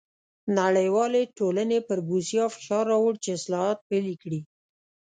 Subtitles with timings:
[0.59, 4.41] نړیوالې ټولنې پر بوسیا فشار راووړ چې اصلاحات پلي کړي.